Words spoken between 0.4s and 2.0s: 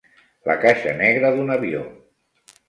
La caixa negra d'un avió.